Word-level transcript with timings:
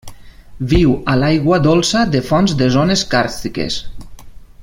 Viu 0.71 0.95
a 1.13 1.17
l'aigua 1.23 1.59
dolça 1.67 2.01
de 2.15 2.23
fonts 2.31 2.57
de 2.63 2.71
zones 2.79 3.05
càrstiques. 3.13 3.79